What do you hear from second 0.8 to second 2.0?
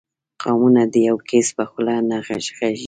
د یو کس په خوله